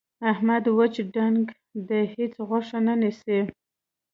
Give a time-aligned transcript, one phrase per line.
[0.31, 1.45] احمد وچ ډانګ
[1.87, 2.01] دی.
[2.15, 3.39] هېڅ غوښه نه نیسي.